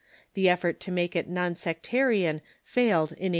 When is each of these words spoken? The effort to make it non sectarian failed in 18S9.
The 0.33 0.49
effort 0.49 0.79
to 0.79 0.91
make 0.91 1.15
it 1.15 1.29
non 1.29 1.53
sectarian 1.53 2.41
failed 2.63 3.11
in 3.13 3.29
18S9. 3.29 3.29